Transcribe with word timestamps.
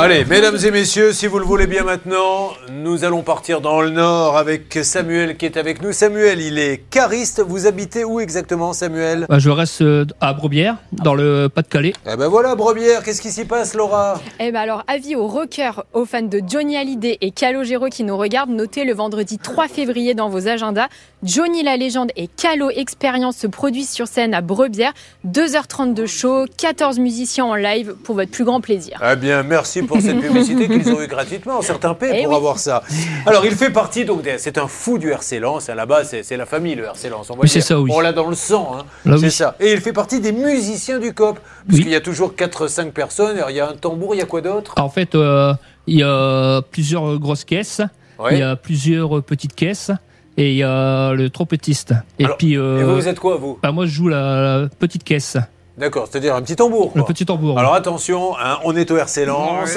Allez, 0.00 0.24
mesdames 0.24 0.56
et 0.64 0.70
messieurs, 0.70 1.12
si 1.12 1.26
vous 1.26 1.40
le 1.40 1.44
voulez 1.44 1.66
bien 1.66 1.82
maintenant, 1.82 2.52
nous 2.70 3.02
allons 3.02 3.22
partir 3.22 3.60
dans 3.60 3.80
le 3.80 3.90
nord 3.90 4.36
avec 4.36 4.78
Samuel 4.84 5.36
qui 5.36 5.44
est 5.44 5.56
avec 5.56 5.82
nous. 5.82 5.90
Samuel, 5.90 6.40
il 6.40 6.60
est 6.60 6.84
cariste. 6.88 7.42
Vous 7.44 7.66
habitez 7.66 8.04
où 8.04 8.20
exactement, 8.20 8.72
Samuel 8.72 9.26
Bah, 9.28 9.40
je 9.40 9.50
reste 9.50 9.82
euh, 9.82 10.06
à 10.20 10.34
Brebière, 10.34 10.76
dans 10.92 11.16
le 11.16 11.48
Pas-de-Calais. 11.52 11.94
Eh 12.06 12.14
ben 12.14 12.28
voilà, 12.28 12.54
Brebière, 12.54 13.02
qu'est-ce 13.02 13.20
qui 13.20 13.32
s'y 13.32 13.44
passe, 13.44 13.74
Laura? 13.74 14.20
Eh 14.38 14.52
ben 14.52 14.60
alors, 14.60 14.84
avis 14.86 15.16
aux 15.16 15.26
rockers, 15.26 15.84
aux 15.92 16.04
fans 16.04 16.22
de 16.22 16.40
Johnny 16.46 16.76
Hallyday 16.76 17.18
et 17.20 17.32
Calogero 17.32 17.88
qui 17.88 18.04
nous 18.04 18.16
regardent, 18.16 18.50
notez 18.50 18.84
le 18.84 18.94
vendredi 18.94 19.36
3 19.38 19.66
février 19.66 20.14
dans 20.14 20.28
vos 20.28 20.46
agendas. 20.46 20.86
Johnny 21.24 21.64
la 21.64 21.76
légende 21.76 22.12
et 22.14 22.28
Calo 22.28 22.70
Experience 22.70 23.36
se 23.36 23.48
produisent 23.48 23.90
sur 23.90 24.06
scène 24.06 24.32
à 24.32 24.42
Brebière. 24.42 24.92
2h30 25.26 25.92
de 25.92 26.06
show, 26.06 26.44
14 26.56 27.00
musiciens 27.00 27.46
en 27.46 27.56
live 27.56 27.96
pour 28.04 28.14
votre 28.14 28.30
plus 28.30 28.44
grand 28.44 28.60
plaisir. 28.60 29.02
Eh 29.04 29.16
bien, 29.16 29.42
merci 29.42 29.82
pour 29.88 30.00
cette 30.00 30.20
publicité 30.20 30.68
qu'ils 30.68 30.88
ont 30.92 31.02
eu 31.02 31.08
gratuitement. 31.08 31.60
Certains 31.62 31.94
paient 31.94 32.12
Eh 32.20 32.22
pour 32.22 32.30
oui. 32.32 32.36
avoir 32.36 32.58
ça. 32.58 32.82
Alors, 33.26 33.44
il 33.44 33.52
fait 33.52 33.70
partie, 33.70 34.04
donc, 34.04 34.20
c'est 34.38 34.56
un 34.58 34.68
fou 34.68 34.98
du 34.98 35.10
RC 35.10 35.40
Lens. 35.40 35.68
Là-bas, 35.68 36.04
c'est 36.04 36.22
c'est 36.22 36.36
la 36.36 36.46
famille, 36.46 36.76
le 36.76 36.84
RC 36.84 37.08
Lens. 37.08 37.28
On 37.30 37.36
Oui, 37.38 37.48
ça, 37.48 37.80
oui. 37.80 37.90
On 37.92 37.98
l'a 38.00 38.12
dans 38.12 38.28
le 38.28 38.36
sang. 38.36 38.76
hein. 38.78 38.84
C'est 39.04 39.10
oui. 39.24 39.30
ça. 39.32 39.56
Et 39.58 39.72
il 39.72 39.80
fait 39.80 39.92
partie 39.92 40.20
des 40.20 40.32
musiciens 40.32 40.98
du 41.00 41.12
COP. 41.12 41.38
Parce 41.66 41.78
Oui. 41.78 41.82
qu'il 41.82 41.90
y 41.92 41.96
a 41.96 42.00
toujours 42.00 42.34
4-5 42.36 42.92
personnes. 42.92 43.36
Alors, 43.36 43.50
il 43.50 43.56
y 43.56 43.60
a 43.60 43.68
un 43.70 43.74
tambour, 43.74 44.14
il 44.14 44.18
y 44.18 44.22
a 44.22 44.26
quoi 44.26 44.40
d'autre? 44.42 44.74
En 44.78 44.88
fait, 44.90 45.14
euh, 45.14 45.52
il 45.86 45.98
y 45.98 46.02
a 46.04 46.62
plusieurs 46.70 47.18
grosses 47.18 47.44
caisses, 47.44 47.80
Ouais. 48.18 48.34
il 48.34 48.38
y 48.38 48.42
a 48.42 48.54
plusieurs 48.56 49.22
petites 49.22 49.54
caisses, 49.54 49.90
et 50.36 50.50
il 50.50 50.56
y 50.56 50.62
a 50.62 51.12
le 51.14 51.30
trompettiste. 51.30 51.94
Et 52.18 52.24
Alors, 52.26 52.36
puis, 52.36 52.52
Et 52.54 52.56
euh, 52.56 52.84
vous, 52.84 52.94
vous 52.96 53.08
êtes 53.08 53.18
quoi, 53.18 53.36
vous? 53.36 53.58
bah, 53.62 53.72
moi, 53.72 53.86
je 53.86 53.90
joue 53.92 54.08
la, 54.08 54.60
la 54.62 54.68
petite 54.68 55.02
caisse, 55.04 55.36
D'accord, 55.78 56.08
c'est-à-dire 56.10 56.34
un 56.34 56.42
petit 56.42 56.56
tambour. 56.56 56.90
le 56.94 57.02
quoi. 57.02 57.06
petit 57.12 57.24
tambour. 57.24 57.58
Alors 57.58 57.74
attention, 57.74 58.36
hein, 58.38 58.58
on 58.64 58.74
est 58.76 58.90
au 58.90 58.96
RC 58.96 59.24
Lens. 59.26 59.76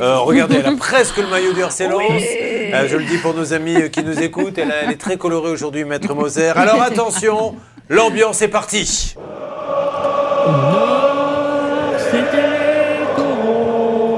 Euh, 0.00 0.18
regardez, 0.18 0.56
elle 0.58 0.66
a 0.72 0.76
presque 0.76 1.16
le 1.16 1.26
maillot 1.26 1.52
du 1.52 1.60
RC 1.60 1.88
Lens. 1.88 2.02
Euh, 2.72 2.86
je 2.88 2.96
le 2.96 3.04
dis 3.04 3.18
pour 3.18 3.34
nos 3.34 3.52
amis 3.52 3.74
euh, 3.76 3.88
qui 3.88 4.04
nous 4.04 4.18
écoutent, 4.20 4.58
elle, 4.58 4.70
a- 4.70 4.84
elle 4.84 4.92
est 4.92 5.00
très 5.00 5.16
colorée 5.16 5.50
aujourd'hui, 5.50 5.84
Maître 5.84 6.14
Moser. 6.14 6.50
Alors 6.50 6.80
attention, 6.82 7.56
l'ambiance 7.88 8.40
est 8.42 8.48
partie. 8.48 9.16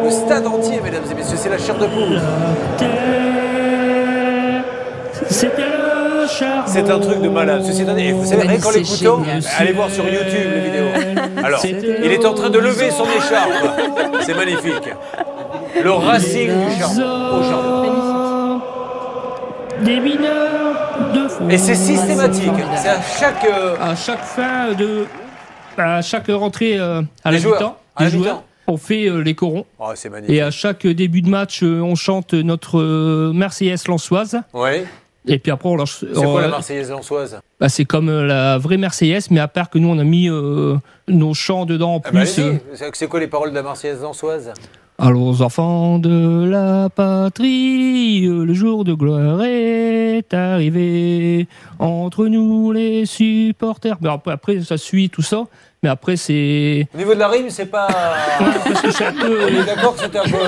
Le 0.04 0.10
stade 0.10 0.46
entier, 0.46 0.80
mesdames 0.82 1.04
et 1.10 1.14
messieurs, 1.14 1.36
c'est 1.40 1.48
la 1.48 1.58
chair 1.58 1.76
de 1.78 1.86
poule. 1.86 2.20
C'était 5.30 5.62
C'est 6.66 6.90
un 6.90 6.98
truc 6.98 7.20
de 7.20 7.28
malade. 7.28 7.62
Ceci 7.64 7.82
étant 7.82 7.94
dit, 7.94 8.04
et 8.06 8.12
vous 8.12 8.24
savez, 8.24 8.42
rien 8.46 8.58
qu'en 8.58 8.70
C'est 8.70 8.78
l'écoutant, 8.80 9.24
génial. 9.24 9.42
allez 9.58 9.72
voir 9.72 9.90
sur 9.90 10.04
YouTube 10.08 10.50
les 10.54 10.60
vidéos. 10.60 11.44
Alors, 11.44 11.64
il 11.64 12.12
est 12.12 12.24
en 12.26 12.34
train 12.34 12.50
de 12.50 12.58
lever 12.58 12.90
son 12.90 13.04
écharpe. 13.04 14.22
C'est 14.22 14.34
magnifique. 14.34 14.88
Le 15.82 15.90
racing 15.90 16.48
du 16.48 16.78
charbon. 16.78 17.38
Au 17.38 17.42
charbon. 17.42 18.60
Des 19.82 19.98
mineurs 20.00 21.10
de 21.14 21.28
fond. 21.28 21.48
Et 21.48 21.58
c'est 21.58 21.74
systématique. 21.74 22.52
C'est 22.76 22.88
à 22.88 23.00
chaque. 23.02 23.44
euh, 23.44 23.76
À 23.80 23.94
chaque 23.96 24.22
fin 24.24 24.72
de. 24.72 25.06
À 25.78 26.02
chaque 26.02 26.26
rentrée 26.28 26.78
euh, 26.78 27.00
à 27.24 27.32
Les 27.32 27.38
la 27.38 27.46
mi-temps, 27.46 27.76
À 27.96 28.04
la 28.04 28.10
on 28.68 28.76
fait 28.76 29.06
euh, 29.08 29.18
les 29.22 29.34
corons. 29.34 29.64
Oh, 29.80 29.86
c'est 29.94 30.08
magnifique. 30.08 30.36
Et 30.36 30.40
à 30.40 30.50
chaque 30.52 30.86
début 30.86 31.20
de 31.22 31.28
match, 31.28 31.62
euh, 31.64 31.80
on 31.80 31.94
chante 31.96 32.32
notre 32.34 32.78
euh, 32.78 33.32
Marseillaise 33.34 33.88
lançoise. 33.88 34.38
Ouais. 34.54 34.84
Et 35.26 35.38
puis 35.38 35.52
après, 35.52 35.68
on 35.68 35.76
lance. 35.76 36.04
C'est 36.12 36.22
quoi 36.24 36.42
la 36.42 36.48
Marseillaise 36.48 36.90
lançoise 36.90 37.40
bah, 37.60 37.68
C'est 37.68 37.84
comme 37.84 38.08
euh, 38.08 38.24
la 38.26 38.58
vraie 38.58 38.76
Marseillaise, 38.76 39.30
mais 39.30 39.38
à 39.40 39.46
part 39.48 39.70
que 39.70 39.78
nous, 39.78 39.88
on 39.88 39.98
a 39.98 40.04
mis 40.04 40.28
euh, 40.28 40.76
nos 41.08 41.32
chants 41.34 41.64
dedans 41.64 41.94
en 41.94 42.02
Ah 42.04 42.10
bah, 42.12 42.20
plus. 42.20 42.38
euh, 42.40 42.54
C'est- 42.92 43.06
quoi 43.06 43.20
les 43.20 43.28
paroles 43.28 43.50
de 43.50 43.54
la 43.54 43.62
Marseillaise 43.62 44.02
lançoise 44.02 44.52
Allons, 44.98 45.40
enfants 45.40 45.98
de 45.98 46.44
la 46.48 46.88
patrie, 46.90 48.20
le 48.26 48.52
jour 48.52 48.84
de 48.84 48.92
gloire 48.94 49.42
est 49.42 50.32
arrivé. 50.34 51.48
Entre 51.78 52.26
nous, 52.26 52.72
les 52.72 53.06
supporters. 53.06 53.96
Mais 54.00 54.10
après, 54.10 54.32
après, 54.32 54.60
ça 54.60 54.76
suit 54.76 55.08
tout 55.08 55.22
ça. 55.22 55.44
Mais 55.84 55.88
après, 55.88 56.14
c'est. 56.14 56.86
Au 56.94 56.96
niveau 56.96 57.12
de 57.12 57.18
la 57.18 57.26
rime, 57.26 57.50
c'est 57.50 57.66
pas. 57.66 57.88
Parce 58.64 58.82
que 58.82 58.90
c'est 58.92 59.06
un 59.06 59.12
peu. 59.12 59.46
On 59.46 59.48
est 59.48 59.64
d'accord 59.64 59.96
que 59.96 60.02
c'était 60.02 60.20
un 60.20 60.22
peu. 60.22 60.38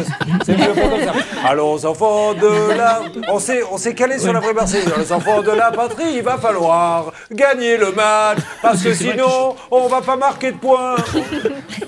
C'est 0.46 0.56
mieux 0.56 0.72
ça. 1.04 1.12
Allons, 1.44 1.84
enfants 1.84 2.34
de 2.34 2.76
la. 2.78 3.02
On 3.28 3.40
s'est, 3.40 3.64
on 3.68 3.76
s'est 3.76 3.94
calé 3.96 4.20
sur 4.20 4.32
la 4.32 4.38
vraie 4.38 4.52
Marseillaise. 4.52 4.92
Les 4.96 5.12
enfants 5.12 5.42
de 5.42 5.50
la 5.50 5.72
patrie, 5.72 6.14
il 6.14 6.22
va 6.22 6.38
falloir 6.38 7.12
gagner 7.32 7.76
le 7.76 7.90
match. 7.90 8.38
Parce 8.62 8.80
que 8.80 8.94
sinon, 8.94 9.56
on 9.72 9.88
va 9.88 10.02
pas 10.02 10.14
marquer 10.14 10.52
de 10.52 10.56
points. 10.56 10.94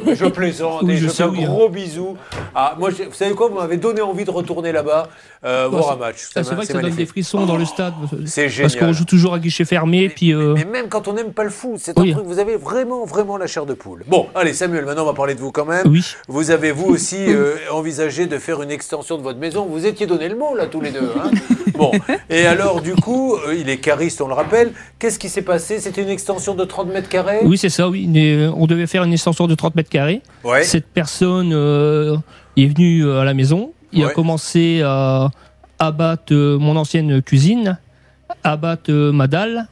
Je 0.05 0.27
plaisante 0.27 0.89
et 0.89 0.97
je 0.97 1.07
fais 1.07 1.23
un 1.23 1.29
gros 1.29 1.69
bisou. 1.69 2.17
Ah, 2.53 2.75
moi, 2.77 2.91
vous 2.91 3.15
savez 3.15 3.35
quoi 3.37 3.47
Vous 3.47 3.61
m'avez 3.61 3.77
donné 3.77 4.01
envie 4.01 4.25
de 4.25 4.31
retourner 4.33 4.73
là-bas, 4.73 5.07
euh, 5.47 5.69
voir 5.71 5.93
un 5.93 5.97
match. 5.97 6.29
C'est 6.33 6.43
vrai 6.43 6.57
que 6.57 6.65
ça 6.67 6.73
donne 6.73 6.83
des 6.83 6.89
magnifique. 6.91 7.09
frissons 7.11 7.47
dans 7.47 7.57
le 7.57 7.65
stade. 7.65 7.95
C'est 8.27 8.43
Parce 8.45 8.73
génial. 8.73 8.79
qu'on 8.79 8.93
joue 8.93 9.05
toujours 9.05 9.35
à 9.35 9.39
guichet 9.39 9.65
fermé. 9.65 10.09
Puis. 10.09 10.33
euh, 10.35 10.55
Mais 10.57 10.65
même 10.65 10.89
quand 10.89 11.07
on 11.09 11.13
n'aime 11.13 11.33
pas 11.33 11.45
le 11.45 11.51
foot, 11.51 11.75
c'est 11.79 11.97
un 11.99 12.03
truc, 12.03 12.25
vous 12.25 12.39
avez 12.39 12.57
vraiment, 12.57 13.05
vraiment 13.05 13.37
la 13.37 13.47
chair 13.47 13.65
de 13.67 13.75
poule. 13.75 14.03
Bon, 14.09 14.27
allez 14.35 14.53
Samuel, 14.53 14.85
maintenant 14.85 15.03
on 15.05 15.07
va 15.07 15.13
parler 15.15 15.35
de 15.35 15.41
vous 15.41 15.53
quand 15.53 15.65
même. 15.65 15.87
Oui. 15.87 16.03
Vous 16.29 16.51
avez 16.51 16.73
vous 16.73 16.87
aussi 16.87 17.17
euh, 17.29 17.55
envisagé 17.71 18.27
de 18.27 18.39
faire 18.39 18.61
une 18.63 18.71
extension 18.71 19.17
de 19.19 19.23
votre 19.23 19.39
maison. 19.39 19.67
Vous 19.67 19.87
étiez 19.87 20.07
donné 20.07 20.29
le 20.29 20.37
mot 20.37 20.55
là 20.57 20.67
tous 20.67 20.81
les 20.81 20.91
deux. 20.91 21.11
hein 21.17 21.31
bon, 21.79 21.93
et 22.31 22.47
alors 22.47 22.81
du 22.81 22.95
coup, 22.95 23.37
il 23.57 23.69
est 23.69 23.77
cariste, 23.79 24.21
on 24.21 24.29
le 24.29 24.35
rappelle. 24.35 24.73
Qu'est-ce 24.99 25.19
qui 25.19 25.29
s'est 25.29 25.43
passé? 25.43 25.79
C'était 25.81 26.03
une 26.03 26.09
extension 26.09 26.55
de 26.55 26.65
30 26.65 26.89
mètres 26.89 27.09
carrés? 27.09 27.41
Oui, 27.45 27.57
c'est 27.59 27.69
ça, 27.69 27.89
oui. 27.89 28.09
On 28.57 28.67
devait 28.67 28.87
faire 28.87 29.05
une 29.05 29.13
extension 29.13 29.47
de 29.47 29.55
30 29.55 29.75
mètres 29.77 29.91
carrés. 29.91 30.23
Ouais. 30.43 30.63
Cette 30.65 30.87
personne 30.87 31.53
est 32.57 32.67
venue 32.67 33.11
à 33.11 33.25
la 33.25 33.35
maison. 33.35 33.73
Il 33.93 34.05
Ouais. 34.05 34.11
a 34.11 34.13
commencé 34.15 34.83
à 34.85 35.31
abattre 35.79 36.35
mon 36.59 36.77
ancienne 36.77 37.23
cuisine, 37.23 37.79
abattre 38.45 38.91
ma 38.93 39.27
dalle. 39.27 39.69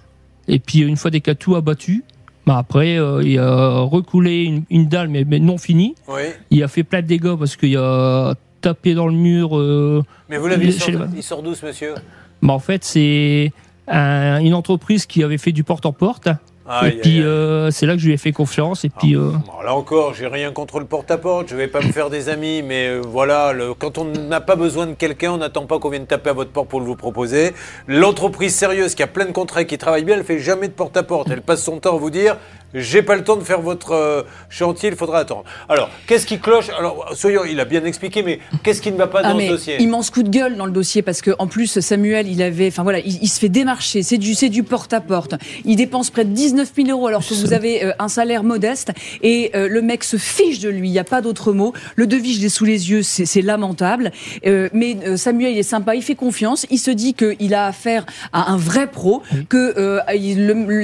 Et 0.48 0.58
puis, 0.58 0.80
une 0.80 0.97
fois 0.97 1.10
des 1.10 1.20
cas 1.20 1.34
tout 1.34 1.56
abattu, 1.56 2.04
bah, 2.47 2.58
après, 2.58 2.98
euh, 2.98 3.22
il 3.25 3.38
a 3.38 3.80
recoulé 3.80 4.44
une, 4.44 4.64
une 4.70 4.86
dalle, 4.88 5.08
mais, 5.08 5.25
mais 5.25 5.38
non 5.38 5.56
finie. 5.58 5.94
Oui. 6.08 6.22
Il 6.50 6.62
a 6.62 6.69
fait 6.69 6.82
plein 6.84 7.00
de 7.00 7.06
dégâts 7.06 7.34
parce 7.38 7.56
qu'il 7.56 7.76
a 7.78 8.34
tapé 8.60 8.94
dans 8.94 9.06
le 9.06 9.14
mur. 9.14 9.56
euh, 9.58 10.02
Mais 10.28 10.36
vous 10.38 10.46
l'avez 10.48 10.64
Il- 10.66 10.70
il 10.70 10.75
sort, 10.75 10.86
chez 10.86 10.98
il 11.16 11.22
sort 11.22 11.42
d'où 11.42 11.54
ce 11.54 11.64
monsieur? 11.66 11.94
Bah, 12.42 12.52
en 12.52 12.58
fait, 12.58 12.84
c'est 12.84 13.52
un- 13.88 14.38
une 14.41 14.54
entreprise 14.54 15.06
qui 15.06 15.22
avait 15.22 15.38
fait 15.38 15.52
du 15.52 15.64
porte-en-porte. 15.64 16.28
Aïe, 16.66 16.94
et 16.97 17.00
puis, 17.00 17.22
euh, 17.22 17.70
c'est 17.70 17.84
là 17.86 17.92
que 17.94 17.98
je 18.00 18.06
lui 18.06 18.14
ai 18.14 18.16
fait 18.16 18.32
confiance. 18.32 18.84
Et 18.84 18.88
puis, 18.88 19.14
euh, 19.14 19.32
Bon, 19.47 19.62
là 19.62 19.75
encore, 19.75 20.14
j'ai 20.14 20.26
rien 20.26 20.50
contre 20.50 20.78
le 20.80 20.86
porte-à-porte, 20.86 21.48
je 21.48 21.56
vais 21.56 21.69
pas 21.69 21.80
me 21.82 21.92
faire 21.92 22.08
des 22.10 22.28
amis, 22.30 22.62
mais 22.62 22.86
euh, 22.88 23.02
voilà, 23.06 23.52
le- 23.52 23.75
quand 23.75 23.98
on 23.98 24.04
n'a 24.06 24.41
pas 24.41 24.56
besoin 24.56 24.86
de 24.86 24.94
quelqu'un, 24.94 25.32
on 25.32 25.36
n'attend 25.38 25.66
pas 25.66 25.78
qu'on 25.78 25.91
vienne 25.91 26.06
taper 26.06 26.30
à 26.30 26.32
votre 26.32 26.50
porte 26.52 26.69
pour 26.69 26.80
le 26.80 26.86
vous 26.86 26.97
proposer. 26.97 27.52
L'entreprise 27.86 28.54
sérieuse 28.54 28.94
qui 28.94 29.02
a 29.02 29.06
plein 29.06 29.26
de 29.26 29.32
contrats 29.32 29.62
et 29.62 29.66
qui 29.66 29.76
travaille 29.78 30.04
bien, 30.04 30.16
elle 30.16 30.25
fait 30.25 30.38
jamais 30.38 30.69
de 30.69 30.72
porte-à-porte. 30.72 31.28
Elle 31.30 31.42
passe 31.42 31.62
son 31.62 31.78
temps 31.80 31.97
à 31.97 31.98
vous 31.98 32.10
dire 32.10 32.36
j'ai 32.76 33.02
pas 33.02 33.14
le 33.14 33.22
temps 33.22 33.36
de 33.36 33.44
faire 33.44 33.60
votre 33.60 33.92
euh, 33.92 34.22
chantier, 34.48 34.88
il 34.88 34.96
faudra 34.96 35.19
attendre. 35.20 35.44
Alors, 35.69 35.91
qu'est-ce 36.08 36.26
qui 36.26 36.41
cloche? 36.41 36.70
Alors, 36.76 37.08
soyons, 37.14 37.42
il 37.48 37.60
a 37.60 37.64
bien 37.64 37.84
expliqué, 37.84 38.25
mais 38.25 38.41
qu'est-ce 38.64 38.82
qui 38.82 38.91
ne 38.91 38.96
va 38.96 39.06
pas 39.06 39.20
Ah, 39.22 39.31
dans 39.31 39.36
mais 39.36 39.46
ce 39.46 39.52
dossier? 39.52 39.81
immense 39.81 40.10
coup 40.10 40.25
de 40.25 40.28
gueule 40.28 40.56
dans 40.56 40.66
le 40.66 40.72
dossier 40.72 41.00
parce 41.02 41.20
que 41.22 41.31
en 41.38 41.46
plus 41.46 41.78
Samuel 41.78 42.26
il 42.26 42.42
avait 42.42 42.66
enfin 42.69 42.82
voilà 42.82 42.98
il, 42.98 43.22
il 43.22 43.28
se 43.28 43.38
fait 43.38 43.48
démarcher 43.48 44.02
c'est 44.02 44.19
du 44.19 44.34
c'est 44.34 44.48
du 44.48 44.64
porte 44.64 44.92
à 44.92 45.00
porte 45.00 45.34
il 45.64 45.76
dépense 45.76 46.10
près 46.10 46.25
de 46.25 46.31
19 46.32 46.53
000 46.62 46.88
euros 46.91 47.06
alors 47.09 47.26
que 47.26 47.34
vous 47.34 47.53
avez 47.53 47.84
euh, 47.84 47.92
un 47.98 48.09
salaire 48.09 48.44
modeste. 48.44 48.92
Et 49.22 49.50
euh, 49.54 49.69
le 49.69 49.82
mec 49.82 50.04
se 50.04 50.16
fiche 50.16 50.60
de 50.60 50.69
lui 50.69 50.88
il 50.88 50.92
y 50.92 50.98
a 50.98 51.04
pas 51.04 51.20
d'autre 51.20 51.53
mot. 51.53 51.72
Le 51.97 52.06
devis 52.06 52.34
je 52.34 52.41
l'ai 52.42 52.48
sous 52.48 52.65
les 52.65 52.91
yeux 52.91 53.03
c'est 53.03 53.42
lamentable. 53.42 54.12
Euh, 54.47 54.69
mais 54.72 55.16
Samuel 55.16 55.53
il 55.53 55.59
est 55.59 55.62
sympa 55.62 55.94
il 55.94 56.03
fait 56.03 56.14
confiance. 56.14 56.66
Il 56.70 56.78
se 56.78 56.91
dit 56.91 57.14
que 57.14 57.34
il 57.41 57.54
a 57.54 57.66
affaire 57.66 58.04
à 58.32 58.50
un 58.53 58.56
vrai 58.56 58.87
pro 58.87 59.22
que 59.48 60.00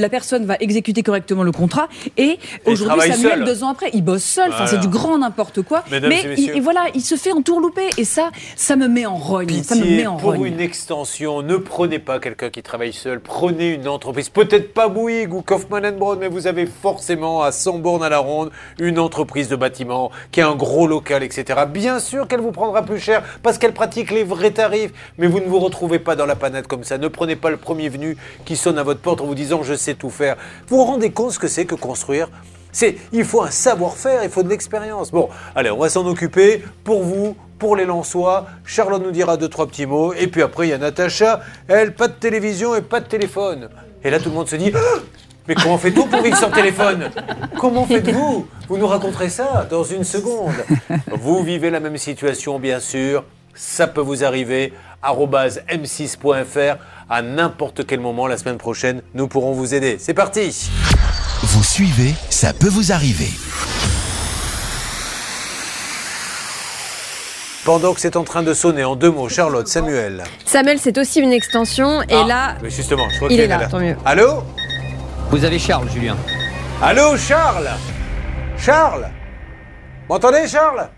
la 0.00 0.09
personne 0.09 0.44
va 0.47 0.56
exécuter 0.60 1.03
correctement 1.03 1.42
le 1.42 1.53
contrat. 1.53 1.88
Et 2.16 2.38
aujourd'hui 2.64 3.10
Samuel 3.12 3.38
seul. 3.38 3.44
deux 3.44 3.62
ans 3.64 3.69
après 3.70 3.91
il 3.92 4.03
bosse 4.03 4.25
seul. 4.25 4.50
Enfin 4.50 4.66
c'est 4.66 4.80
du 4.80 4.88
grand 4.88 5.19
n'importe 5.19 5.62
quoi. 5.62 5.84
Mesdames 5.91 6.10
mais 6.10 6.34
il- 6.36 6.50
et 6.50 6.60
voilà 6.60 6.86
il 6.94 7.03
se 7.03 7.15
fait 7.16 7.33
entourlouper. 7.33 7.89
Et 7.98 8.04
ça 8.04 8.30
ça 8.56 8.77
me 8.77 8.89
met 8.89 9.06
en 9.06 9.16
rogne. 9.16 9.62
Ça 9.62 9.74
me 9.74 9.83
Pitié, 9.83 9.97
met 9.98 10.06
en 10.06 10.16
pour 10.16 10.30
rogne. 10.33 10.47
une 10.47 10.60
extension, 10.60 11.42
ne 11.42 11.56
prenez 11.56 11.98
pas 11.98 12.18
quelqu'un 12.18 12.50
qui 12.50 12.62
travaille 12.62 12.92
seul, 12.92 13.21
prenez 13.21 13.74
une 13.74 13.89
entreprise, 13.89 14.28
peut-être 14.28 14.72
pas 14.72 14.89
Bouygues 14.89 15.33
ou 15.34 15.42
Broad, 15.66 16.18
mais 16.18 16.28
vous 16.28 16.47
avez 16.47 16.66
forcément 16.66 17.42
à 17.42 17.53
100 17.53 17.78
bornes 17.78 18.03
à 18.03 18.09
la 18.09 18.18
ronde 18.18 18.51
une 18.78 18.98
entreprise 18.98 19.48
de 19.48 19.57
bâtiment 19.57 20.10
qui 20.33 20.41
a 20.41 20.48
un 20.48 20.57
gros 20.57 20.86
local, 20.86 21.22
etc. 21.22 21.60
Bien 21.68 21.98
sûr 21.98 22.28
qu'elle 22.28 22.41
vous 22.41 22.53
prendra 22.53 22.83
plus 22.83 22.98
cher 22.98 23.22
parce 23.42 23.59
qu'elle 23.59 23.72
pratique 23.72 24.10
les 24.10 24.24
vrais 24.24 24.51
tarifs, 24.51 24.92
mais 25.18 25.27
vous 25.27 25.41
ne 25.41 25.47
vous 25.47 25.59
retrouvez 25.59 25.98
pas 25.98 26.16
dans 26.16 26.27
la 26.27 26.36
panade 26.36 26.66
comme 26.66 26.84
ça. 26.84 26.98
Ne 26.98 27.09
prenez 27.09 27.36
pas 27.36 27.51
le 27.51 27.57
premier 27.57 27.89
venu 27.89 28.16
qui 28.45 28.57
sonne 28.57 28.78
à 28.78 28.83
votre 28.83 29.01
porte 29.01 29.21
en 29.21 29.27
vous 29.27 29.34
disant 29.34 29.62
je 29.62 29.74
sais 29.74 29.95
tout 29.95 30.10
faire. 30.10 30.36
Vous 30.68 30.77
vous 30.77 30.84
rendez 30.84 31.10
compte 31.10 31.33
ce 31.33 31.39
que 31.39 31.48
c'est 31.48 31.66
que 31.66 31.74
construire? 31.74 32.28
C'est, 32.72 32.97
il 33.13 33.24
faut 33.24 33.42
un 33.42 33.51
savoir-faire, 33.51 34.22
il 34.22 34.30
faut 34.30 34.42
de 34.42 34.48
l'expérience. 34.48 35.10
Bon, 35.10 35.28
allez, 35.56 35.71
on 35.71 35.78
va 35.78 35.89
s'en 35.89 36.06
occuper 36.06 36.63
pour 36.84 37.03
vous, 37.03 37.36
pour 37.59 37.77
les 37.77 37.84
Lensois. 37.84 38.47
Charlotte 38.65 39.03
nous 39.03 39.10
dira 39.10 39.36
deux, 39.36 39.48
trois 39.48 39.66
petits 39.66 39.86
mots. 39.86 40.13
Et 40.13 40.28
puis 40.28 40.42
après, 40.42 40.68
il 40.68 40.71
y 40.71 40.72
a 40.72 40.78
Natacha. 40.78 41.41
Elle, 41.66 41.95
pas 41.95 42.09
de 42.09 42.13
télévision 42.13 42.77
et 42.77 42.83
pas 42.83 43.01
de 43.01 43.06
téléphone. 43.06 43.68
Et 44.04 44.10
là, 44.10 44.18
tout 44.18 44.28
le 44.28 44.34
monde 44.34 44.48
se 44.48 44.56
dit 44.56 44.72
Mais 45.50 45.56
comment 45.56 45.78
fait-on 45.78 46.06
pour 46.06 46.22
vivre 46.22 46.36
sans 46.36 46.48
téléphone? 46.52 47.10
Comment 47.58 47.84
faites-vous? 47.88 48.47
Vous 48.68 48.78
nous 48.78 48.86
raconterez 48.86 49.28
ça 49.28 49.66
dans 49.68 49.82
une 49.82 50.04
seconde. 50.04 50.54
Vous 51.10 51.42
vivez 51.42 51.70
la 51.70 51.80
même 51.80 51.97
situation, 51.97 52.60
bien 52.60 52.78
sûr. 52.78 53.24
Ça 53.52 53.88
peut 53.88 54.00
vous 54.00 54.22
arriver. 54.22 54.72
arobase 55.02 55.60
m6.fr 55.68 56.76
à 57.08 57.22
n'importe 57.22 57.84
quel 57.84 57.98
moment 57.98 58.28
la 58.28 58.38
semaine 58.38 58.58
prochaine, 58.58 59.02
nous 59.14 59.26
pourrons 59.26 59.50
vous 59.50 59.74
aider. 59.74 59.97
C'est 59.98 60.14
parti 60.14 60.70
Vous 61.42 61.64
suivez, 61.64 62.14
ça 62.28 62.53
peut 62.53 62.68
vous 62.68 62.92
arriver. 62.92 63.30
Pendant 67.64 67.92
que 67.92 68.00
c'est 68.00 68.14
en 68.14 68.22
train 68.22 68.44
de 68.44 68.54
sonner, 68.54 68.84
en 68.84 68.94
deux 68.94 69.10
mots, 69.10 69.28
Charlotte, 69.28 69.66
Samuel. 69.66 70.22
Samuel, 70.44 70.78
c'est 70.78 70.96
aussi 70.96 71.18
une 71.18 71.32
extension. 71.32 72.03
Et 72.03 72.06
Ah, 72.14 72.24
là, 72.24 72.54
mais 72.62 72.70
justement, 72.70 73.08
je 73.10 73.16
crois 73.16 73.30
est 73.32 73.48
là, 73.48 73.66
tant 73.66 73.80
mieux. 73.80 73.96
Allô? 74.04 74.44
Vous 75.30 75.44
avez 75.44 75.60
Charles, 75.60 75.88
Julien. 75.88 76.16
Allô, 76.82 77.16
Charles? 77.16 77.71
Charles? 78.59 79.06
M'entendez, 80.09 80.48
Charles? 80.48 80.91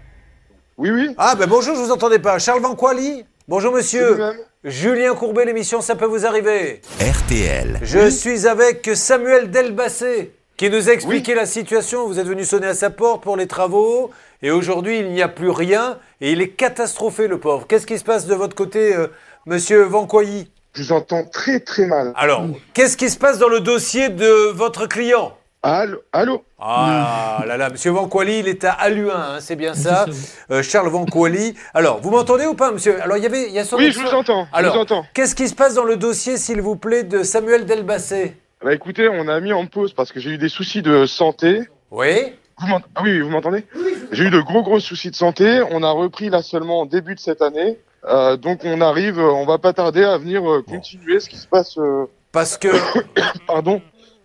Oui, 0.78 0.90
oui. 0.90 1.14
Ah, 1.18 1.34
ben 1.34 1.46
bonjour, 1.46 1.74
je 1.74 1.80
vous 1.80 1.90
entendais 1.90 2.18
pas. 2.18 2.38
Charles 2.38 2.62
Vanquali 2.62 3.26
Bonjour, 3.46 3.74
monsieur. 3.74 4.18
Julien 4.64 5.14
Courbet, 5.14 5.44
l'émission 5.44 5.82
Ça 5.82 5.96
peut 5.96 6.06
vous 6.06 6.24
arriver. 6.24 6.80
RTL. 6.98 7.78
Je 7.82 8.08
suis 8.08 8.46
avec 8.46 8.88
Samuel 8.94 9.50
Delbassé, 9.50 10.32
qui 10.56 10.70
nous 10.70 10.88
a 10.88 10.92
expliqué 10.92 11.34
la 11.34 11.44
situation. 11.44 12.06
Vous 12.06 12.18
êtes 12.18 12.26
venu 12.26 12.46
sonner 12.46 12.68
à 12.68 12.74
sa 12.74 12.88
porte 12.88 13.22
pour 13.22 13.36
les 13.36 13.46
travaux, 13.46 14.12
et 14.40 14.50
aujourd'hui, 14.50 15.00
il 15.00 15.10
n'y 15.10 15.20
a 15.20 15.28
plus 15.28 15.50
rien, 15.50 15.98
et 16.22 16.32
il 16.32 16.40
est 16.40 16.48
catastrophé, 16.48 17.28
le 17.28 17.38
pauvre. 17.38 17.66
Qu'est-ce 17.66 17.86
qui 17.86 17.98
se 17.98 18.04
passe 18.04 18.24
de 18.24 18.34
votre 18.34 18.54
côté, 18.56 18.96
euh, 18.96 19.08
monsieur 19.44 19.82
Vanquoyi 19.82 20.48
Je 20.74 20.82
vous 20.82 20.92
entends 20.92 21.24
très 21.24 21.60
très 21.60 21.86
mal. 21.86 22.12
Alors, 22.16 22.44
qu'est-ce 22.72 22.96
qui 22.96 23.10
se 23.10 23.18
passe 23.18 23.38
dans 23.38 23.48
le 23.48 23.60
dossier 23.60 24.08
de 24.08 24.50
votre 24.52 24.86
client? 24.86 25.36
Allô 25.62 25.98
Allô 26.12 26.42
Ah 26.58 27.44
là 27.46 27.56
là, 27.56 27.68
monsieur 27.70 27.90
Vanquali, 27.92 28.40
il 28.40 28.48
est 28.48 28.64
à 28.64 28.72
Aluin, 28.72 29.14
hein, 29.14 29.38
c'est 29.40 29.54
bien 29.54 29.74
ça. 29.74 30.06
Euh, 30.50 30.62
Charles 30.62 30.88
Vanquali. 30.88 31.54
Alors, 31.74 32.00
vous 32.00 32.10
m'entendez 32.10 32.46
ou 32.46 32.54
pas, 32.54 32.72
monsieur? 32.72 33.00
Alors, 33.02 33.16
il 33.18 33.22
y 33.22 33.26
avait, 33.26 33.44
il 33.48 33.52
y 33.52 33.58
a 33.60 33.64
son 33.64 33.76
Oui, 33.76 33.92
je 33.92 34.00
vous 34.00 34.08
entends. 34.14 34.46
Je 34.52 34.58
Alors, 34.58 34.74
vous 34.74 34.80
entends. 34.80 35.04
qu'est-ce 35.14 35.34
qui 35.36 35.46
se 35.46 35.54
passe 35.54 35.74
dans 35.74 35.84
le 35.84 35.96
dossier, 35.96 36.36
s'il 36.36 36.60
vous 36.62 36.74
plaît, 36.74 37.04
de 37.04 37.22
Samuel 37.22 37.64
Delbassé? 37.66 38.36
Bah 38.64 38.72
écoutez, 38.72 39.08
on 39.08 39.28
a 39.28 39.40
mis 39.40 39.52
en 39.52 39.66
pause 39.66 39.92
parce 39.92 40.10
que 40.10 40.20
j'ai 40.20 40.30
eu 40.30 40.38
des 40.38 40.48
soucis 40.48 40.82
de 40.82 41.04
santé. 41.06 41.60
Oui 41.90 42.32
Vous 42.58 42.66
m'ent- 42.68 42.80
ah 42.94 43.00
oui, 43.04 43.10
oui, 43.12 43.20
vous 43.20 43.28
m'entendez 43.30 43.64
J'ai 44.12 44.24
eu 44.24 44.30
de 44.30 44.40
gros 44.40 44.62
gros 44.62 44.80
soucis 44.80 45.10
de 45.10 45.16
santé. 45.16 45.62
On 45.70 45.82
a 45.82 45.90
repris 45.90 46.28
là 46.30 46.42
seulement 46.42 46.80
en 46.80 46.86
début 46.86 47.14
de 47.14 47.20
cette 47.20 47.42
année. 47.42 47.78
Euh, 48.08 48.36
donc 48.36 48.60
on 48.64 48.80
arrive, 48.80 49.18
euh, 49.18 49.30
on 49.32 49.46
va 49.46 49.58
pas 49.58 49.72
tarder 49.72 50.02
à 50.02 50.18
venir 50.18 50.42
euh, 50.50 50.62
continuer 50.62 51.20
ce 51.20 51.28
qui 51.28 51.36
se 51.36 51.46
passe, 51.46 51.78
euh, 51.78 52.06
Parce 52.32 52.58
que, 52.58 52.68
pardon, 53.46 53.80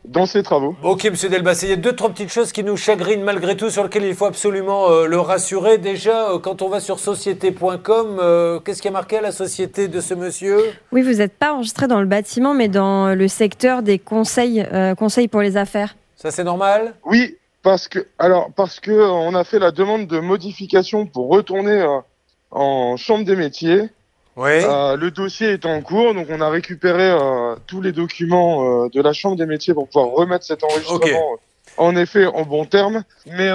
dans 0.06 0.25
ces 0.25 0.41
travaux. 0.41 0.75
ok, 0.83 1.03
monsieur 1.12 1.29
Delbassé, 1.29 1.68
il 1.68 1.69
y 1.69 1.74
a 1.74 1.75
deux, 1.75 1.94
trois 1.94 2.09
petites 2.09 2.31
choses 2.31 2.51
qui 2.51 2.63
nous 2.63 2.77
chagrinent 2.77 3.24
malgré 3.24 3.56
tout, 3.57 3.69
sur 3.69 3.83
lesquelles 3.83 4.06
il 4.06 4.15
faut 4.15 4.25
absolument 4.25 4.89
euh, 4.89 5.06
le 5.06 5.19
rassurer. 5.19 5.77
Déjà, 5.77 6.31
euh, 6.31 6.39
quand 6.39 6.62
on 6.62 6.69
va 6.69 6.79
sur 6.79 6.97
société.com, 6.97 8.18
euh, 8.19 8.59
qu'est-ce 8.62 8.81
qui 8.81 8.88
a 8.88 8.91
marqué 8.91 9.18
à 9.18 9.21
la 9.21 9.31
société 9.31 9.88
de 9.88 10.00
ce 10.01 10.13
monsieur? 10.13 10.57
Oui, 10.91 11.01
vous 11.03 11.13
n'êtes 11.19 11.38
pas 11.38 11.53
enregistré 11.53 11.88
dans 11.88 12.00
le 12.00 12.07
bâtiment, 12.07 12.53
mais 12.53 12.69
dans 12.69 13.13
le 13.13 13.27
secteur 13.27 13.83
des 13.83 14.00
conseils, 14.00 14.65
euh, 14.73 14.95
conseils 14.95 15.27
pour 15.27 15.41
les 15.41 15.56
affaires. 15.57 15.95
Ça, 16.15 16.31
c'est 16.31 16.44
normal? 16.44 16.95
Oui, 17.06 17.38
parce 17.62 17.88
que 17.88 18.07
alors 18.18 18.50
parce 18.56 18.80
que 18.80 18.91
euh, 18.91 19.07
on 19.09 19.35
a 19.35 19.44
fait 19.44 19.59
la 19.59 19.71
demande 19.71 20.07
de 20.07 20.19
modification 20.19 21.06
pour 21.06 21.27
retourner 21.30 21.81
euh, 21.81 22.00
en 22.51 22.97
chambre 22.97 23.25
des 23.25 23.35
métiers. 23.35 23.89
Oui. 24.35 24.51
Euh, 24.51 24.95
le 24.95 25.09
dossier 25.09 25.49
est 25.49 25.65
en 25.65 25.81
cours, 25.81 26.13
donc 26.13 26.27
on 26.29 26.41
a 26.41 26.49
récupéré 26.49 27.09
euh, 27.09 27.55
tous 27.65 27.81
les 27.81 27.91
documents 27.91 28.83
euh, 28.83 28.89
de 28.89 29.01
la 29.01 29.11
Chambre 29.11 29.35
des 29.35 29.47
métiers 29.47 29.73
pour 29.73 29.88
pouvoir 29.88 30.11
remettre 30.11 30.45
cet 30.45 30.63
enregistrement 30.63 31.39
en 31.77 31.95
effet 31.95 32.25
en 32.25 32.44
bon 32.44 32.65
terme. 32.65 33.03
Mais 33.25 33.47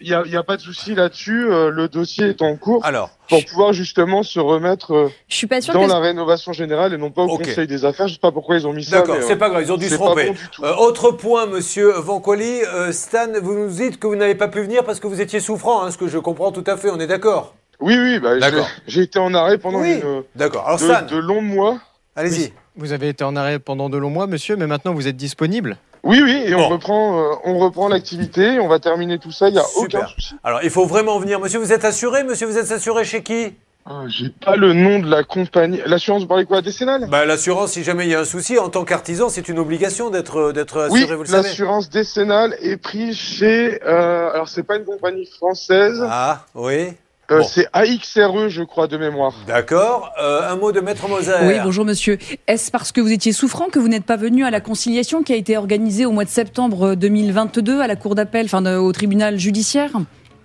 il 0.00 0.08
n'y 0.08 0.14
a, 0.14 0.26
y 0.26 0.36
a 0.36 0.42
pas 0.42 0.56
de 0.56 0.62
souci 0.62 0.94
là-dessus, 0.94 1.50
euh, 1.50 1.70
le 1.70 1.88
dossier 1.88 2.26
est 2.26 2.42
en 2.42 2.56
cours 2.56 2.84
Alors, 2.84 3.10
pour 3.28 3.44
pouvoir 3.44 3.72
justement 3.72 4.22
se 4.22 4.40
remettre 4.40 4.92
euh, 4.94 5.08
Je 5.28 5.36
suis 5.36 5.46
pas 5.46 5.60
sûre 5.60 5.74
dans 5.74 5.84
que... 5.84 5.88
la 5.88 5.98
rénovation 5.98 6.52
générale 6.52 6.94
et 6.94 6.98
non 6.98 7.10
pas 7.10 7.22
au. 7.22 7.38
Conseil 7.38 7.66
des 7.66 7.84
affaires. 7.84 8.08
Je 8.08 8.14
sais 8.14 8.20
pas 8.20 8.32
pourquoi 8.32 8.56
ils 8.56 8.66
ont 8.66 8.72
mis 8.72 8.84
ça. 8.84 9.00
D'accord, 9.00 9.16
euh, 9.16 9.24
c'est 9.26 9.36
pas 9.36 9.48
grave, 9.48 9.62
ils 9.62 9.72
ont 9.72 9.76
dû 9.76 9.88
se 9.88 9.94
tromper. 9.94 10.26
bon. 10.58 10.64
Euh, 10.66 10.74
autre 10.76 11.10
point, 11.12 11.46
monsieur 11.46 11.94
euh, 11.96 12.92
Stan, 12.92 13.28
vous 13.42 13.54
nous 13.54 13.68
dites 13.70 13.98
que 13.98 14.06
vous 14.06 14.16
n'avez 14.16 14.34
pas 14.34 14.48
pu 14.48 14.60
venir 14.60 14.84
parce 14.84 15.00
que 15.00 15.06
vous 15.06 15.20
étiez 15.20 15.40
souffrant, 15.40 15.82
hein, 15.82 15.90
ce 15.90 15.98
que 15.98 16.08
je 16.08 16.18
comprends 16.18 16.52
tout 16.52 16.64
à 16.66 16.76
fait, 16.76 16.90
on 16.90 17.00
est 17.00 17.06
d'accord 17.06 17.54
Oui, 17.80 17.96
oui, 17.98 18.18
bah, 18.18 18.34
j'ai- 18.34 18.40
D'accord. 18.40 18.68
j'ai 18.86 19.02
été 19.02 19.18
en 19.18 19.32
arrêt 19.34 19.58
pendant 19.58 19.80
Oui. 19.80 20.00
une, 20.02 20.22
D'accord, 20.36 20.66
alors 20.66 20.78
Stan, 20.80 21.02
de, 21.02 21.14
de 21.14 21.16
longs 21.18 21.40
mois. 21.42 21.78
allez-y. 22.16 22.52
Vous 22.76 22.92
avez 22.92 23.08
été 23.08 23.24
en 23.24 23.36
arrêt 23.36 23.58
pendant 23.58 23.88
de 23.90 23.96
longs 23.98 24.10
mois, 24.10 24.26
monsieur, 24.26 24.56
mais 24.56 24.66
maintenant 24.66 24.94
vous 24.94 25.08
êtes 25.08 25.16
disponible. 25.16 25.76
Oui, 26.02 26.20
oui, 26.22 26.42
et 26.46 26.52
Bon. 26.54 26.62
on 26.62 26.68
reprend, 26.68 27.18
euh, 27.20 27.34
on 27.44 27.58
reprend 27.58 27.88
l'activité. 27.88 28.58
On 28.60 28.68
va 28.68 28.78
terminer 28.78 29.18
tout 29.18 29.32
ça. 29.32 29.48
Il 29.48 29.54
y 29.54 29.58
a 29.58 29.62
Super. 29.64 30.00
aucun 30.00 30.08
souci. 30.08 30.34
Alors, 30.44 30.60
il 30.62 30.70
faut 30.70 30.86
vraiment 30.86 31.18
venir. 31.18 31.40
Monsieur, 31.40 31.58
vous 31.58 31.72
êtes 31.72 31.84
assuré? 31.84 32.24
Monsieur, 32.24 32.46
vous 32.46 32.56
êtes 32.56 32.70
assuré 32.72 33.04
chez 33.04 33.22
qui? 33.22 33.54
Ah, 33.84 34.04
J'ai 34.08 34.30
pas 34.30 34.56
le 34.56 34.72
nom 34.72 34.98
de 35.00 35.10
la 35.10 35.24
compagnie. 35.24 35.80
L'assurance, 35.84 36.22
vous 36.22 36.28
parlez 36.28 36.44
quoi? 36.46 36.62
Décennale? 36.62 37.06
Bah, 37.10 37.26
L'assurance, 37.26 37.72
si 37.72 37.82
jamais 37.84 38.04
il 38.06 38.10
y 38.10 38.14
a 38.14 38.20
un 38.20 38.24
souci, 38.24 38.58
en 38.58 38.68
tant 38.70 38.84
qu'artisan, 38.84 39.28
c'est 39.28 39.48
une 39.48 39.58
obligation 39.58 40.08
d'être 40.10 40.52
d'être 40.52 40.88
Oui, 40.90 41.00
assuré, 41.02 41.16
vous 41.16 41.22
le 41.24 41.28
savez. 41.28 41.42
l'assurance 41.48 41.90
décennale 41.90 42.56
est 42.62 42.76
prise 42.78 43.16
chez. 43.16 43.80
Euh, 43.84 44.30
alors, 44.32 44.48
c'est 44.48 44.62
pas 44.62 44.76
une 44.76 44.84
compagnie 44.84 45.26
française. 45.26 46.02
Ah, 46.08 46.44
oui. 46.54 46.92
Euh, 47.30 47.38
bon. 47.38 47.44
C'est 47.44 47.66
AXRE, 47.72 48.48
je 48.48 48.62
crois, 48.62 48.86
de 48.86 48.96
mémoire. 48.96 49.34
D'accord. 49.46 50.12
Euh, 50.20 50.50
un 50.50 50.56
mot 50.56 50.72
de 50.72 50.80
Maître 50.80 51.08
Moser. 51.08 51.32
Oui, 51.42 51.54
bonjour 51.62 51.84
monsieur. 51.84 52.18
Est-ce 52.46 52.70
parce 52.70 52.92
que 52.92 53.00
vous 53.00 53.12
étiez 53.12 53.32
souffrant 53.32 53.68
que 53.68 53.78
vous 53.78 53.88
n'êtes 53.88 54.04
pas 54.04 54.16
venu 54.16 54.44
à 54.44 54.50
la 54.50 54.60
conciliation 54.60 55.22
qui 55.22 55.32
a 55.32 55.36
été 55.36 55.56
organisée 55.56 56.06
au 56.06 56.12
mois 56.12 56.24
de 56.24 56.30
septembre 56.30 56.94
2022 56.94 57.80
à 57.80 57.86
la 57.86 57.96
cour 57.96 58.14
d'appel, 58.14 58.46
enfin 58.46 58.76
au 58.76 58.92
tribunal 58.92 59.38
judiciaire? 59.38 59.90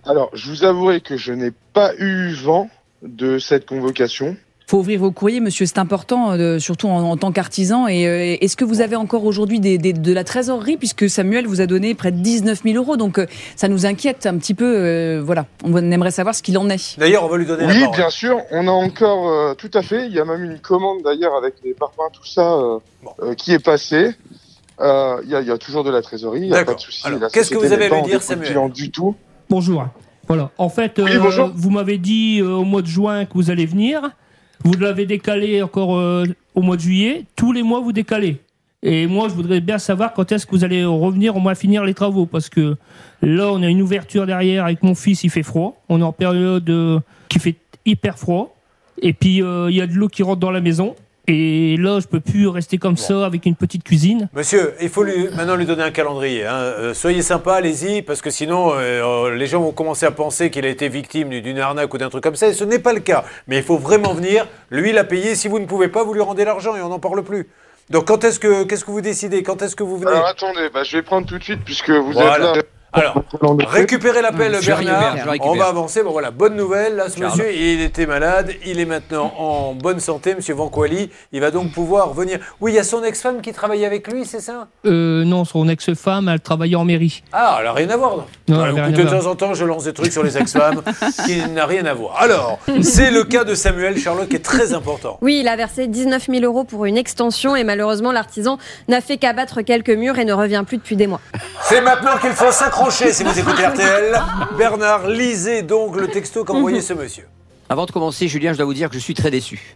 Alors, 0.06 0.30
je 0.34 0.50
vous 0.50 0.64
avouerai 0.64 1.02
que 1.02 1.18
je 1.18 1.34
n'ai 1.34 1.52
pas 1.74 1.92
eu 1.98 2.34
vent 2.34 2.70
de 3.02 3.40
cette 3.40 3.66
convocation. 3.66 4.38
Faut 4.68 4.80
ouvrir 4.80 5.00
vos 5.00 5.12
courriers, 5.12 5.40
monsieur, 5.42 5.66
c'est 5.68 5.78
important, 5.78 6.32
euh, 6.32 6.58
surtout 6.60 6.88
en, 6.88 7.02
en 7.04 7.18
tant 7.18 7.32
qu'artisan. 7.32 7.88
Et 7.88 8.08
euh, 8.08 8.36
est-ce 8.42 8.56
que 8.58 8.66
vous 8.66 8.82
avez 8.82 8.96
encore 8.96 9.24
aujourd'hui 9.26 9.60
des, 9.60 9.78
des- 9.78 9.94
de 9.94 10.14
la 10.14 10.24
trésorerie, 10.24 10.78
puisque 10.78 11.08
Samuel 11.10 11.46
vous 11.46 11.62
a 11.62 11.68
donné 11.68 11.94
près 11.94 12.12
de 12.12 12.18
19 12.18 12.64
000 12.64 12.76
euros, 12.78 12.98
donc 12.98 13.20
euh, 13.20 13.28
ça 13.56 13.68
nous 13.68 13.86
inquiète 13.86 14.26
un 14.26 14.38
petit 14.38 14.54
peu. 14.56 14.66
euh, 14.66 15.22
voilà, 15.24 15.46
on 15.64 15.76
aimerait 15.92 16.10
savoir 16.12 16.34
ce 16.34 16.42
qu'il 16.42 16.58
en 16.58 16.68
est. 16.70 16.98
D'ailleurs, 17.00 17.24
on 17.24 17.28
va 17.30 17.38
lui 17.38 17.46
donner 17.46 17.64
la 17.68 17.74
Oui, 17.74 17.80
parole. 17.82 17.96
bien 17.96 18.10
sûr, 18.10 18.38
on 18.52 18.68
a 18.68 18.72
encore 18.72 19.30
euh, 19.30 19.54
tout 19.54 19.72
à 19.74 19.82
fait. 19.84 20.08
Il 20.08 20.14
y 20.14 20.20
a 20.20 20.26
même 20.26 20.44
une 20.44 20.60
commande 20.60 21.04
d'ailleurs 21.04 21.36
avec 21.36 21.54
les 21.64 21.74
parpaings, 21.74 22.10
tout 22.12 22.26
ça, 22.26 22.54
euh, 22.54 22.80
Bon. 23.04 23.12
euh, 23.22 23.34
qui 23.36 23.52
est 23.54 23.64
passée. 23.64 24.12
Euh, 24.82 25.22
Il 25.24 25.30
y, 25.30 25.36
a, 25.36 25.42
il 25.42 25.48
y 25.48 25.52
a 25.52 25.58
toujours 25.58 25.84
de 25.84 25.92
la 25.92 26.02
trésorerie, 26.02 26.40
il 26.42 26.48
n'y 26.48 26.52
a 26.54 26.56
D'accord. 26.58 26.74
pas 26.74 26.80
de 26.80 26.84
souci. 26.84 27.04
La 27.22 27.30
qu'est-ce 27.30 27.50
que 27.52 27.58
vous 27.58 27.72
avez 27.72 27.86
à 27.86 27.90
lui 27.90 28.02
dire, 28.02 28.22
Samuel 28.22 28.58
du 28.74 28.90
tout. 28.92 29.16
Bonjour. 29.50 29.86
Voilà. 30.28 30.50
En 30.58 30.70
fait, 30.70 30.94
Oui, 30.98 31.12
euh, 31.16 31.48
vous 31.54 31.70
m'avez 31.70 31.98
dit 32.00 32.40
euh, 32.42 32.48
au 32.56 32.64
mois 32.64 32.82
de 32.82 32.88
juin 32.88 33.26
que 33.26 33.34
vous 33.36 33.52
allez 33.52 33.68
venir. 33.68 34.10
Vous 34.64 34.74
l'avez 34.74 35.06
décalé 35.06 35.62
encore 35.62 35.98
euh, 35.98 36.26
au 36.54 36.62
mois 36.62 36.76
de 36.76 36.82
juillet. 36.82 37.26
Tous 37.36 37.52
les 37.52 37.64
mois, 37.64 37.80
vous 37.80 37.92
décalez. 37.92 38.40
Et 38.82 39.08
moi, 39.08 39.30
je 39.30 39.34
voudrais 39.34 39.62
bien 39.62 39.80
savoir 39.80 40.14
quand 40.14 40.32
est-ce 40.32 40.46
que 40.46 40.52
vous 40.52 40.64
allez 40.64 40.86
revenir 40.86 41.36
au 41.36 41.40
moins 41.40 41.56
finir 41.56 41.84
les 41.84 41.94
travaux. 41.94 42.26
Parce 42.26 42.50
que 42.50 42.76
là, 43.22 43.52
on 43.52 43.64
a 43.64 43.68
une 43.68 43.82
ouverture 43.82 44.26
derrière 44.28 44.66
avec 44.66 44.84
mon 44.84 44.96
fils, 44.96 45.24
il 45.24 45.30
fait 45.30 45.44
froid. 45.44 45.82
On 45.90 46.02
est 46.02 46.04
en 46.04 46.12
période 46.12 46.70
euh, 46.70 47.00
qui 47.30 47.40
fait 47.40 47.56
hyper 47.86 48.20
froid. 48.20 48.56
Et 49.02 49.14
puis, 49.14 49.42
euh, 49.42 49.70
il 49.70 49.76
y 49.76 49.82
a 49.82 49.88
de 49.88 49.94
l'eau 49.94 50.08
qui 50.08 50.24
rentre 50.24 50.40
dans 50.40 50.52
la 50.52 50.62
maison. 50.62 50.96
Et 51.28 51.76
là, 51.78 52.00
je 52.00 52.08
peux 52.08 52.20
plus 52.20 52.48
rester 52.48 52.78
comme 52.78 52.98
ça 52.98 53.26
avec 53.26 53.46
une 53.46 53.56
petite 53.56 53.84
cuisine. 53.84 54.30
Monsieur, 54.34 54.74
il 54.82 54.90
faut 54.90 55.04
lui, 55.04 55.30
maintenant 55.36 55.56
lui 55.56 55.66
donner 55.66 55.84
un 55.84 55.92
calendrier. 55.92 56.46
hein. 56.46 56.54
Euh, 56.56 56.94
soyez 56.94 57.22
sympa, 57.22 57.54
allez-y, 57.56 58.02
parce 58.02 58.22
que 58.22 58.30
sinon, 58.30 58.74
euh, 58.74 59.02
euh, 59.30 59.36
les 59.36 59.48
gens 59.48 59.62
vont 59.62 59.72
commencer 59.72 60.06
à 60.06 60.12
penser 60.12 60.50
qu'il 60.52 60.66
a 60.66 60.70
été 60.70 60.88
victime 60.90 61.30
d'une 61.30 61.60
arnaque 61.60 61.94
ou 61.94 61.98
d'un 61.98 62.10
truc 62.10 62.24
comme 62.24 62.36
ça, 62.36 62.48
et 62.48 62.54
ce 62.54 62.64
n'est 62.64 62.80
pas 62.80 62.94
le 62.94 63.00
cas. 63.00 63.24
Mais 63.48 63.58
il 63.58 63.64
faut 63.64 63.78
vraiment 63.78 64.14
venir. 64.14 64.48
Lui, 64.70 64.92
il 64.92 64.98
a 64.98 65.04
payé. 65.04 65.36
Si 65.36 65.48
vous 65.48 65.60
ne 65.60 65.66
pouvez 65.66 65.88
pas, 65.88 66.04
vous 66.04 66.14
lui 66.14 66.22
rendez 66.22 66.46
l'argent 66.46 66.76
et 66.76 66.82
on 66.82 66.90
n'en 66.90 67.00
parle 67.00 67.24
plus. 67.24 67.48
Donc, 67.90 68.06
quand 68.08 68.24
est-ce 68.24 68.40
que, 68.40 68.64
qu'est-ce 68.64 68.84
que 68.86 68.92
vous 68.92 69.02
décidez? 69.02 69.44
Quand 69.44 69.62
est-ce 69.62 69.76
que 69.76 69.84
vous 69.84 69.98
venez? 69.98 70.12
Alors 70.12 70.26
attendez, 70.28 70.70
bah, 70.74 70.84
je 70.84 70.98
vais 70.98 71.04
prendre 71.04 71.28
tout 71.28 71.38
de 71.38 71.44
suite 71.44 71.62
puisque 71.64 71.90
vous 71.92 72.12
Voilà. 72.14 72.50
êtes 72.50 72.56
là. 72.58 72.62
Alors, 72.96 73.22
récupérez 73.68 74.22
l'appel, 74.22 74.58
Bernard. 74.66 75.18
On 75.42 75.56
va 75.56 75.68
avancer. 75.68 76.02
Bon, 76.02 76.12
voilà, 76.12 76.32
bonne 76.32 76.56
nouvelle. 76.56 76.96
Là, 76.96 77.10
ce 77.10 77.18
Charles. 77.18 77.32
monsieur, 77.32 77.54
il 77.54 77.82
était 77.82 78.06
malade. 78.06 78.52
Il 78.66 78.80
est 78.80 78.86
maintenant 78.86 79.34
en 79.38 79.74
bonne 79.74 80.00
santé, 80.00 80.34
monsieur 80.34 80.54
Vanquali. 80.54 81.10
Il 81.34 81.42
va 81.42 81.52
donc 81.52 81.74
pouvoir 81.74 82.14
venir. 82.14 82.40
Oui, 82.62 82.72
il 82.72 82.76
y 82.76 82.80
a 82.80 82.84
son 82.84 83.04
ex-femme 83.04 83.42
qui 83.42 83.52
travaille 83.52 83.86
avec 83.86 84.12
lui, 84.12 84.26
c'est 84.26 84.40
ça? 84.40 84.68
Euh, 84.86 85.26
non, 85.26 85.44
son 85.44 85.68
ex-femme, 85.68 86.30
elle 86.30 86.40
travaillait 86.40 86.78
en 86.78 86.86
mairie. 86.86 87.22
Ah, 87.34 87.58
elle 87.60 87.66
n'a 87.66 87.74
rien 87.74 87.90
à 87.90 87.98
voir. 87.98 88.16
Non, 88.48 88.66
de 88.66 89.02
voir. 89.02 89.22
temps 89.22 89.30
en 89.30 89.36
temps, 89.36 89.54
je 89.54 89.66
lance 89.66 89.84
des 89.84 89.94
trucs 89.94 90.14
sur 90.14 90.24
les 90.24 90.38
ex-femmes 90.38 90.82
qui 91.26 91.40
n'a 91.50 91.66
rien 91.66 91.86
à 91.86 91.94
voir. 91.94 92.22
Alors, 92.22 92.60
c'est 92.82 93.12
le 93.12 93.26
cas 93.26 93.44
de 93.44 93.56
Samuel 93.56 93.98
Charlotte 93.98 94.30
qui 94.30 94.38
est 94.38 94.46
très 94.46 94.74
important. 94.74 95.18
Oui, 95.22 95.40
il 95.42 95.48
a 95.48 95.56
versé 95.56 95.88
19 95.88 96.28
000 96.30 96.46
euros 96.46 96.64
pour 96.64 96.86
une 96.86 96.98
extension 96.98 97.56
et 97.56 97.64
malheureusement, 97.64 98.12
l'artisan 98.12 98.58
n'a 98.88 99.02
fait 99.02 99.18
qu'abattre 99.18 99.62
quelques 99.62 99.90
murs 99.90 100.18
et 100.18 100.26
ne 100.26 100.34
revient 100.34 100.64
plus 100.66 100.78
depuis 100.78 100.96
des 100.96 101.08
mois. 101.08 101.22
C'est 101.68 101.82
maintenant 101.82 102.18
qu'il 102.20 102.32
faut 102.34 102.52
s'accrocher 102.52 103.12
si 103.12 103.24
vous 103.24 103.40
écoutez 103.40 103.66
RTL. 103.66 104.22
Bernard, 104.56 105.08
lisez 105.08 105.64
donc 105.64 105.96
le 105.96 106.08
texto 106.08 106.44
qu'a 106.44 106.54
envoyé 106.54 106.80
ce 106.80 106.94
monsieur. 106.94 107.28
Avant 107.70 107.88
de 107.88 107.92
commencer, 107.92 108.28
Julien, 108.28 108.54
je 108.54 108.58
dois 108.58 108.68
vous 108.68 108.76
dire 108.76 108.88
que 108.88 108.94
je 108.94 109.00
suis 109.00 109.16
très 109.16 109.32
déçu. 109.32 109.76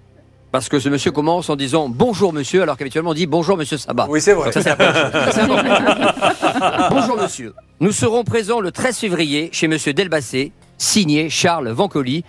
Parce 0.51 0.69
que 0.69 0.79
ce 0.79 0.87
monsieur 0.87 1.11
commence 1.11 1.49
en 1.49 1.55
disant 1.55 1.89
bonjour 1.89 2.31
monsieur, 2.31 2.61
alors 2.61 2.77
qu'habituellement 2.77 3.09
on 3.11 3.15
dit 3.15 3.25
bonjour 3.25 3.57
monsieur 3.57 3.77
Sabat. 3.77 4.05
Oui, 4.07 4.21
c'est 4.21 4.33
vrai. 4.33 4.45
Donc 4.45 4.53
ça, 4.53 4.61
c'est 4.61 4.69
la 4.69 4.75
première 4.75 4.95
chose. 4.95 5.11
Ça, 5.13 5.31
c'est 5.31 5.41
important. 5.51 6.87
bonjour 6.91 7.17
monsieur. 7.17 7.53
Nous 7.79 7.91
serons 7.91 8.23
présents 8.23 8.59
le 8.59 8.71
13 8.71 8.97
février 8.97 9.49
chez 9.51 9.67
monsieur 9.67 9.93
Delbassé, 9.93 10.51
signé 10.77 11.31
Charles 11.31 11.69
Vancoli, 11.69 12.23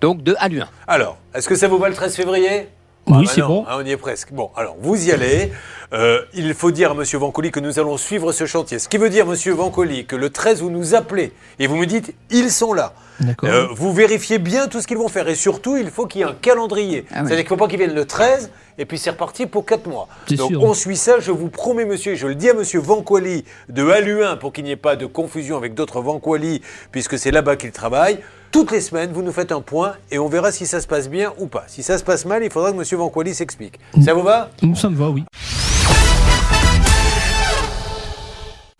donc 0.00 0.22
de 0.22 0.34
Aluin. 0.38 0.68
Alors, 0.86 1.18
est-ce 1.34 1.46
que 1.48 1.56
ça 1.56 1.68
vous 1.68 1.78
va 1.78 1.90
le 1.90 1.94
13 1.94 2.16
février? 2.16 2.68
Oui, 3.06 3.24
bah 3.26 3.30
c'est 3.34 3.42
bon. 3.42 3.64
hein, 3.68 3.76
on 3.80 3.84
y 3.84 3.90
est 3.90 3.96
presque. 3.96 4.32
Bon, 4.32 4.50
alors 4.56 4.76
vous 4.80 5.08
y 5.08 5.12
allez. 5.12 5.52
Euh, 5.92 6.22
il 6.32 6.54
faut 6.54 6.70
dire 6.70 6.92
à 6.92 6.94
Monsieur 6.94 7.18
Vancoli 7.18 7.50
que 7.50 7.60
nous 7.60 7.78
allons 7.78 7.96
suivre 7.98 8.32
ce 8.32 8.46
chantier. 8.46 8.78
Ce 8.78 8.88
qui 8.88 8.96
veut 8.98 9.10
dire, 9.10 9.26
Monsieur 9.26 9.52
Vancoli, 9.52 10.06
que 10.06 10.16
le 10.16 10.30
13, 10.30 10.62
vous 10.62 10.70
nous 10.70 10.94
appelez 10.94 11.32
et 11.58 11.66
vous 11.66 11.76
me 11.76 11.86
dites, 11.86 12.14
ils 12.30 12.50
sont 12.50 12.72
là. 12.72 12.94
D'accord. 13.20 13.48
Euh, 13.48 13.66
vous 13.72 13.92
vérifiez 13.92 14.38
bien 14.38 14.66
tout 14.66 14.80
ce 14.80 14.88
qu'ils 14.88 14.96
vont 14.96 15.06
faire. 15.08 15.28
Et 15.28 15.36
surtout, 15.36 15.76
il 15.76 15.90
faut 15.90 16.06
qu'il 16.06 16.22
y 16.22 16.24
ait 16.24 16.26
un 16.26 16.34
calendrier. 16.34 17.04
Ah 17.10 17.20
oui. 17.20 17.26
C'est-à-dire 17.28 17.36
qu'il 17.44 17.44
ne 17.44 17.48
faut 17.58 17.64
pas 17.64 17.68
qu'ils 17.68 17.78
viennent 17.78 17.94
le 17.94 18.06
13 18.06 18.50
et 18.78 18.86
puis 18.86 18.98
c'est 18.98 19.10
reparti 19.10 19.46
pour 19.46 19.64
4 19.66 19.86
mois. 19.86 20.08
C'est 20.26 20.34
Donc 20.34 20.50
sûr. 20.50 20.62
on 20.64 20.74
suit 20.74 20.96
ça, 20.96 21.20
je 21.20 21.30
vous 21.30 21.48
promets, 21.48 21.84
monsieur, 21.84 22.12
et 22.12 22.16
je 22.16 22.26
le 22.26 22.34
dis 22.34 22.50
à 22.50 22.54
Monsieur 22.54 22.80
Vancoli 22.80 23.44
de 23.68 23.88
Aluin 23.88 24.36
pour 24.36 24.52
qu'il 24.52 24.64
n'y 24.64 24.72
ait 24.72 24.76
pas 24.76 24.96
de 24.96 25.06
confusion 25.06 25.56
avec 25.56 25.74
d'autres 25.74 26.00
Vancoli, 26.00 26.60
puisque 26.90 27.18
c'est 27.18 27.30
là-bas 27.30 27.54
qu'il 27.54 27.70
travaille. 27.70 28.18
Toutes 28.54 28.70
les 28.70 28.80
semaines, 28.80 29.10
vous 29.12 29.22
nous 29.22 29.32
faites 29.32 29.50
un 29.50 29.60
point 29.60 29.94
et 30.12 30.18
on 30.20 30.28
verra 30.28 30.52
si 30.52 30.64
ça 30.64 30.80
se 30.80 30.86
passe 30.86 31.10
bien 31.10 31.32
ou 31.40 31.48
pas. 31.48 31.64
Si 31.66 31.82
ça 31.82 31.98
se 31.98 32.04
passe 32.04 32.24
mal, 32.24 32.44
il 32.44 32.50
faudra 32.52 32.70
que 32.70 32.76
Monsieur 32.76 32.96
Vancoli 32.96 33.34
s'explique. 33.34 33.80
Ça 34.00 34.14
vous 34.14 34.22
va? 34.22 34.48
Ça 34.76 34.88
me 34.88 34.94
va, 34.94 35.10
oui. 35.10 35.24